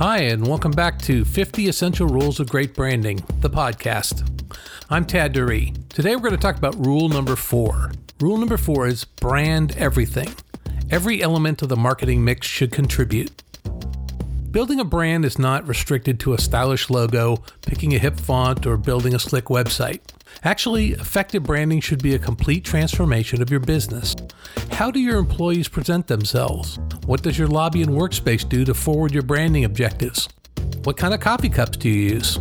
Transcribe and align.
Hi, 0.00 0.20
and 0.20 0.46
welcome 0.46 0.70
back 0.70 0.98
to 1.00 1.26
50 1.26 1.68
Essential 1.68 2.06
Rules 2.06 2.40
of 2.40 2.48
Great 2.48 2.74
Branding, 2.74 3.22
the 3.40 3.50
podcast. 3.50 4.26
I'm 4.88 5.04
Tad 5.04 5.34
Duree. 5.34 5.74
Today 5.90 6.16
we're 6.16 6.22
going 6.22 6.32
to 6.32 6.38
talk 6.38 6.56
about 6.56 6.86
rule 6.86 7.10
number 7.10 7.36
four. 7.36 7.92
Rule 8.18 8.38
number 8.38 8.56
four 8.56 8.86
is 8.86 9.04
brand 9.04 9.76
everything. 9.76 10.32
Every 10.88 11.22
element 11.22 11.60
of 11.60 11.68
the 11.68 11.76
marketing 11.76 12.24
mix 12.24 12.46
should 12.46 12.72
contribute. 12.72 13.42
Building 14.50 14.80
a 14.80 14.86
brand 14.86 15.26
is 15.26 15.38
not 15.38 15.68
restricted 15.68 16.18
to 16.20 16.32
a 16.32 16.38
stylish 16.38 16.88
logo, 16.88 17.44
picking 17.60 17.94
a 17.94 17.98
hip 17.98 18.18
font, 18.18 18.64
or 18.64 18.78
building 18.78 19.14
a 19.14 19.18
slick 19.18 19.44
website. 19.44 20.00
Actually, 20.44 20.92
effective 20.92 21.42
branding 21.42 21.80
should 21.80 22.02
be 22.02 22.14
a 22.14 22.18
complete 22.18 22.64
transformation 22.64 23.42
of 23.42 23.50
your 23.50 23.60
business. 23.60 24.16
How 24.70 24.90
do 24.90 24.98
your 24.98 25.18
employees 25.18 25.68
present 25.68 26.06
themselves? 26.06 26.78
What 27.06 27.22
does 27.22 27.38
your 27.38 27.48
lobby 27.48 27.82
and 27.82 27.90
workspace 27.90 28.48
do 28.48 28.64
to 28.64 28.74
forward 28.74 29.12
your 29.12 29.22
branding 29.22 29.64
objectives? 29.64 30.28
What 30.84 30.96
kind 30.96 31.12
of 31.12 31.20
coffee 31.20 31.50
cups 31.50 31.76
do 31.76 31.88
you 31.88 32.14
use? 32.14 32.38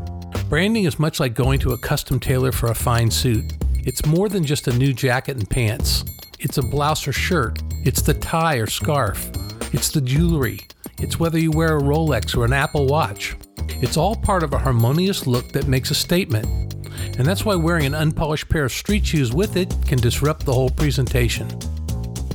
Branding 0.47 0.85
is 0.85 0.97
much 0.97 1.19
like 1.19 1.33
going 1.33 1.59
to 1.59 1.73
a 1.73 1.77
custom 1.77 2.19
tailor 2.19 2.51
for 2.51 2.71
a 2.71 2.75
fine 2.75 3.11
suit. 3.11 3.53
It's 3.85 4.05
more 4.05 4.29
than 4.29 4.45
just 4.45 4.67
a 4.67 4.77
new 4.77 4.93
jacket 4.93 5.37
and 5.37 5.49
pants. 5.49 6.03
It's 6.39 6.57
a 6.57 6.61
blouse 6.61 7.07
or 7.07 7.11
shirt. 7.11 7.59
It's 7.85 8.01
the 8.01 8.13
tie 8.13 8.55
or 8.55 8.67
scarf. 8.67 9.29
It's 9.73 9.89
the 9.89 10.01
jewelry. 10.01 10.59
It's 10.99 11.19
whether 11.19 11.37
you 11.37 11.51
wear 11.51 11.77
a 11.77 11.81
Rolex 11.81 12.35
or 12.35 12.45
an 12.45 12.53
Apple 12.53 12.87
Watch. 12.87 13.35
It's 13.81 13.97
all 13.97 14.15
part 14.15 14.43
of 14.43 14.53
a 14.53 14.57
harmonious 14.57 15.27
look 15.27 15.49
that 15.53 15.67
makes 15.67 15.91
a 15.91 15.95
statement. 15.95 16.68
And 17.17 17.25
that's 17.25 17.45
why 17.45 17.55
wearing 17.55 17.85
an 17.85 17.95
unpolished 17.95 18.49
pair 18.49 18.65
of 18.65 18.71
street 18.71 19.05
shoes 19.05 19.33
with 19.33 19.57
it 19.57 19.73
can 19.87 19.99
disrupt 19.99 20.45
the 20.45 20.53
whole 20.53 20.69
presentation. 20.69 21.47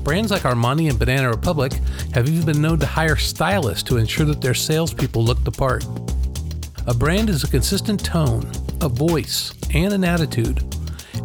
Brands 0.02 0.30
like 0.30 0.42
Armani 0.42 0.90
and 0.90 0.98
Banana 0.98 1.30
Republic 1.30 1.73
have 2.12 2.28
even 2.28 2.45
been 2.45 2.60
known 2.60 2.78
to 2.80 2.87
hire 2.87 3.16
stylists 3.16 3.82
to 3.84 3.96
ensure 3.96 4.27
that 4.27 4.42
their 4.42 4.52
salespeople 4.52 5.24
look 5.24 5.42
the 5.45 5.50
part. 5.50 5.84
A 6.87 6.92
brand 6.92 7.30
is 7.30 7.42
a 7.42 7.48
consistent 7.48 8.04
tone, 8.04 8.51
a 8.82 8.88
voice, 8.88 9.54
and 9.73 9.95
an 9.95 10.04
attitude. 10.04 10.62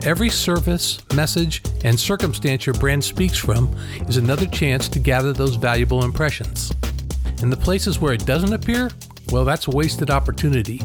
Every 0.03 0.29
service, 0.29 1.03
message, 1.13 1.61
and 1.83 1.99
circumstance 1.99 2.65
your 2.65 2.75
brand 2.75 3.03
speaks 3.03 3.37
from 3.37 3.75
is 4.07 4.15
another 4.15 4.45
chance 4.45 4.87
to 4.87 4.99
gather 4.99 5.33
those 5.33 5.55
valuable 5.55 6.05
impressions. 6.05 6.71
In 7.41 7.49
the 7.49 7.57
places 7.57 7.99
where 7.99 8.13
it 8.13 8.25
doesn't 8.25 8.53
appear, 8.53 8.89
well, 9.31 9.43
that's 9.43 9.67
a 9.67 9.71
wasted 9.71 10.09
opportunity. 10.09 10.81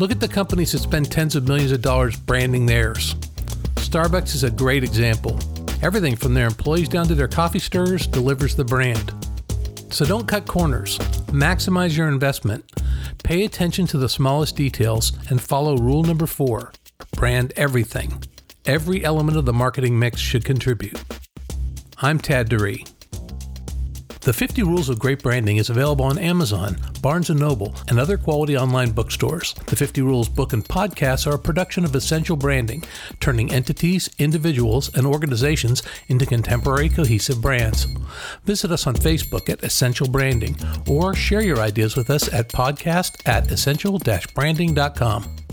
Look 0.00 0.10
at 0.10 0.18
the 0.18 0.28
companies 0.28 0.72
that 0.72 0.78
spend 0.78 1.12
tens 1.12 1.36
of 1.36 1.46
millions 1.46 1.72
of 1.72 1.82
dollars 1.82 2.16
branding 2.16 2.64
theirs. 2.64 3.16
Starbucks 3.74 4.34
is 4.34 4.44
a 4.44 4.50
great 4.50 4.82
example. 4.82 5.38
Everything 5.82 6.16
from 6.16 6.32
their 6.32 6.46
employees 6.46 6.88
down 6.88 7.06
to 7.08 7.14
their 7.14 7.28
coffee 7.28 7.58
stirrers 7.58 8.06
delivers 8.06 8.56
the 8.56 8.64
brand. 8.64 9.12
So 9.90 10.06
don't 10.06 10.26
cut 10.26 10.46
corners. 10.46 10.96
Maximize 11.28 11.98
your 11.98 12.08
investment. 12.08 12.64
Pay 13.24 13.44
attention 13.44 13.86
to 13.88 13.98
the 13.98 14.08
smallest 14.08 14.56
details 14.56 15.12
and 15.28 15.38
follow 15.38 15.76
rule 15.76 16.02
number 16.02 16.26
four 16.26 16.72
brand 17.14 17.52
everything. 17.56 18.24
Every 18.64 19.04
element 19.04 19.36
of 19.36 19.44
the 19.44 19.52
marketing 19.52 19.98
mix 19.98 20.18
should 20.18 20.46
contribute. 20.46 20.98
I'm 21.98 22.18
Tad 22.18 22.48
Duree. 22.48 22.86
The 24.30 24.34
50 24.34 24.62
Rules 24.62 24.88
of 24.88 25.00
Great 25.00 25.24
Branding 25.24 25.56
is 25.56 25.70
available 25.70 26.04
on 26.04 26.16
Amazon, 26.16 26.76
Barnes 27.02 27.30
& 27.30 27.30
Noble, 27.30 27.74
and 27.88 27.98
other 27.98 28.16
quality 28.16 28.56
online 28.56 28.92
bookstores. 28.92 29.54
The 29.66 29.74
50 29.74 30.02
Rules 30.02 30.28
book 30.28 30.52
and 30.52 30.64
podcasts 30.64 31.26
are 31.26 31.34
a 31.34 31.38
production 31.38 31.84
of 31.84 31.96
Essential 31.96 32.36
Branding, 32.36 32.84
turning 33.18 33.52
entities, 33.52 34.08
individuals, 34.20 34.96
and 34.96 35.04
organizations 35.04 35.82
into 36.06 36.26
contemporary 36.26 36.88
cohesive 36.88 37.42
brands. 37.42 37.88
Visit 38.44 38.70
us 38.70 38.86
on 38.86 38.94
Facebook 38.94 39.50
at 39.50 39.64
Essential 39.64 40.06
Branding 40.06 40.56
or 40.86 41.12
share 41.12 41.42
your 41.42 41.58
ideas 41.58 41.96
with 41.96 42.08
us 42.08 42.32
at 42.32 42.50
podcast 42.50 43.26
at 43.26 43.50
essential-branding.com. 43.50 45.49